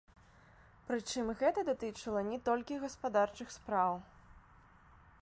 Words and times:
Прычым 0.87 1.25
гэта 1.41 1.59
датычыла 1.69 2.21
не 2.31 2.39
толькі 2.49 2.81
гаспадарчых 2.87 3.47
спраў. 3.61 3.93